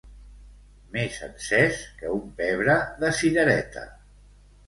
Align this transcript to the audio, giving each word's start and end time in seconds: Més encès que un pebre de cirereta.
Més 0.95 1.17
encès 1.25 1.83
que 1.99 2.13
un 2.15 2.25
pebre 2.39 2.79
de 3.05 3.11
cirereta. 3.19 3.87